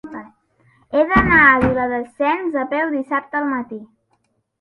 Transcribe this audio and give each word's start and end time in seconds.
He 0.93 1.01
d'anar 1.11 1.41
a 1.49 1.59
Viladasens 1.63 2.57
a 2.63 2.65
peu 2.71 2.89
dissabte 2.95 3.39
al 3.41 3.47
matí. 3.51 3.79